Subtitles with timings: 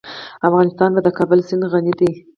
[0.47, 2.11] افغانستان په د کابل سیند غني دی.